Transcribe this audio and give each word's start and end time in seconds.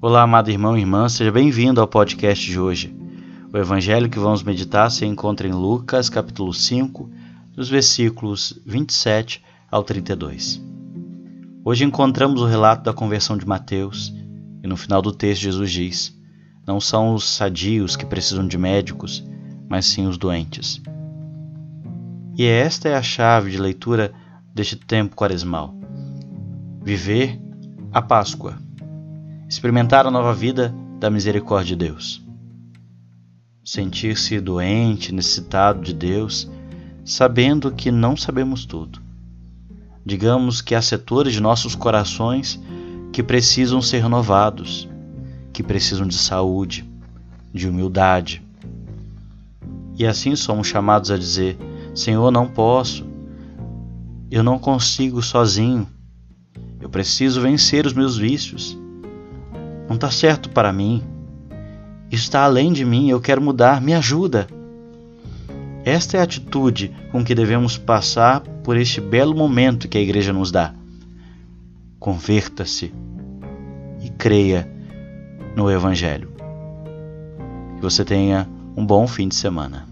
Olá, 0.00 0.22
amado 0.22 0.48
irmão 0.48 0.78
e 0.78 0.80
irmã, 0.80 1.08
seja 1.08 1.32
bem-vindo 1.32 1.80
ao 1.80 1.88
podcast 1.88 2.48
de 2.48 2.56
hoje. 2.56 2.96
O 3.52 3.58
evangelho 3.58 4.08
que 4.08 4.16
vamos 4.16 4.44
meditar 4.44 4.88
se 4.92 5.04
encontra 5.04 5.48
em 5.48 5.50
Lucas, 5.50 6.08
capítulo 6.08 6.54
5, 6.54 7.10
dos 7.52 7.68
versículos 7.68 8.62
27 8.64 9.42
ao 9.68 9.82
32. 9.82 10.62
Hoje 11.64 11.84
encontramos 11.84 12.40
o 12.40 12.46
relato 12.46 12.84
da 12.84 12.92
conversão 12.92 13.36
de 13.36 13.44
Mateus, 13.44 14.14
e 14.62 14.68
no 14.68 14.76
final 14.76 15.02
do 15.02 15.10
texto 15.10 15.42
Jesus 15.42 15.72
diz: 15.72 16.16
Não 16.64 16.78
são 16.80 17.12
os 17.12 17.28
sadios 17.28 17.96
que 17.96 18.06
precisam 18.06 18.46
de 18.46 18.56
médicos, 18.56 19.26
mas 19.68 19.84
sim 19.84 20.06
os 20.06 20.16
doentes. 20.16 20.80
E 22.36 22.46
esta 22.46 22.88
é 22.88 22.94
a 22.94 23.02
chave 23.02 23.50
de 23.50 23.58
leitura 23.58 24.14
deste 24.54 24.76
tempo 24.76 25.16
quaresmal. 25.16 25.74
Viver 26.84 27.36
a 27.92 28.00
Páscoa. 28.00 28.67
Experimentar 29.48 30.06
a 30.06 30.10
nova 30.10 30.34
vida 30.34 30.74
da 31.00 31.08
misericórdia 31.08 31.74
de 31.74 31.86
Deus. 31.86 32.22
Sentir-se 33.64 34.38
doente, 34.40 35.10
necessitado 35.10 35.80
de 35.80 35.94
Deus, 35.94 36.50
sabendo 37.02 37.72
que 37.72 37.90
não 37.90 38.14
sabemos 38.14 38.66
tudo. 38.66 39.00
Digamos 40.04 40.60
que 40.60 40.74
há 40.74 40.82
setores 40.82 41.32
de 41.32 41.40
nossos 41.40 41.74
corações 41.74 42.60
que 43.10 43.22
precisam 43.22 43.80
ser 43.80 44.02
renovados, 44.02 44.86
que 45.50 45.62
precisam 45.62 46.06
de 46.06 46.18
saúde, 46.18 46.84
de 47.52 47.66
humildade. 47.66 48.42
E 49.96 50.06
assim 50.06 50.36
somos 50.36 50.66
chamados 50.66 51.10
a 51.10 51.16
dizer: 51.16 51.56
Senhor, 51.94 52.30
não 52.30 52.46
posso, 52.46 53.06
eu 54.30 54.42
não 54.42 54.58
consigo 54.58 55.22
sozinho, 55.22 55.88
eu 56.78 56.90
preciso 56.90 57.40
vencer 57.40 57.86
os 57.86 57.94
meus 57.94 58.18
vícios. 58.18 58.76
Não 59.88 59.94
está 59.94 60.10
certo 60.10 60.50
para 60.50 60.72
mim. 60.72 61.02
Isso 62.10 62.24
está 62.24 62.42
além 62.42 62.72
de 62.72 62.84
mim, 62.84 63.08
eu 63.08 63.20
quero 63.20 63.40
mudar, 63.40 63.80
me 63.80 63.94
ajuda. 63.94 64.46
Esta 65.84 66.18
é 66.18 66.20
a 66.20 66.24
atitude 66.24 66.94
com 67.10 67.24
que 67.24 67.34
devemos 67.34 67.78
passar 67.78 68.40
por 68.40 68.76
este 68.76 69.00
belo 69.00 69.34
momento 69.34 69.88
que 69.88 69.96
a 69.96 70.00
igreja 70.00 70.32
nos 70.32 70.50
dá. 70.50 70.74
Converta-se 71.98 72.92
e 74.02 74.10
creia 74.10 74.70
no 75.56 75.70
Evangelho. 75.70 76.30
Que 77.76 77.82
você 77.82 78.04
tenha 78.04 78.48
um 78.76 78.84
bom 78.84 79.06
fim 79.06 79.28
de 79.28 79.34
semana. 79.34 79.88